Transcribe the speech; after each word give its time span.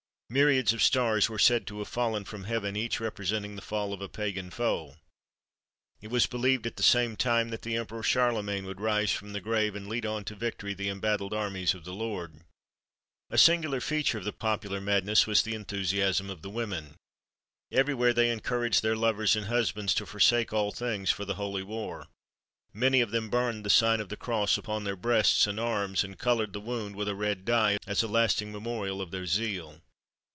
Myriads 0.33 0.71
of 0.71 0.81
stars 0.81 1.27
were 1.29 1.37
said 1.37 1.67
to 1.67 1.79
have 1.79 1.89
fallen 1.89 2.23
from 2.23 2.45
heaven, 2.45 2.77
each 2.77 3.01
representing 3.01 3.57
the 3.57 3.61
fall 3.61 3.91
of 3.91 3.99
a 4.01 4.07
Pagan 4.07 4.49
foe. 4.49 4.95
It 5.99 6.07
was 6.09 6.25
believed 6.25 6.65
at 6.65 6.77
the 6.77 6.83
same 6.83 7.17
time 7.17 7.49
that 7.49 7.63
the 7.63 7.75
Emperor 7.75 8.01
Charlemagne 8.01 8.65
would 8.65 8.79
rise 8.79 9.11
from 9.11 9.33
the 9.33 9.41
grave, 9.41 9.75
and 9.75 9.89
lead 9.89 10.05
on 10.05 10.23
to 10.23 10.35
victory 10.35 10.73
the 10.73 10.87
embattled 10.87 11.33
armies 11.33 11.73
of 11.73 11.83
the 11.83 11.91
Lord. 11.93 12.45
A 13.29 13.37
singular 13.37 13.81
feature 13.81 14.19
of 14.19 14.23
the 14.23 14.31
popular 14.31 14.79
madness 14.79 15.27
was 15.27 15.43
the 15.43 15.53
enthusiasm 15.53 16.29
of 16.29 16.43
the 16.43 16.49
women. 16.49 16.95
Every 17.69 17.93
where 17.93 18.13
they 18.13 18.29
encouraged 18.31 18.83
their 18.83 18.95
lovers 18.95 19.35
and 19.35 19.47
husbands 19.47 19.93
to 19.95 20.05
forsake 20.05 20.53
all 20.53 20.71
things 20.71 21.09
for 21.11 21.25
the 21.25 21.35
holy 21.35 21.63
war. 21.63 22.07
Many 22.73 23.01
of 23.01 23.11
them 23.11 23.29
burned 23.29 23.65
the 23.65 23.69
sign 23.69 23.99
of 23.99 24.07
the 24.07 24.15
cross 24.15 24.57
upon 24.57 24.85
their 24.85 24.95
breasts 24.95 25.45
and 25.45 25.59
arms, 25.59 26.05
and 26.05 26.17
coloured 26.17 26.53
the 26.53 26.61
wound 26.61 26.95
with 26.95 27.09
a 27.09 27.15
red 27.15 27.43
dye, 27.43 27.77
as 27.85 28.01
a 28.01 28.07
lasting 28.07 28.53
memorial 28.53 29.01
of 29.01 29.11
their 29.11 29.25
zeal. 29.25 29.81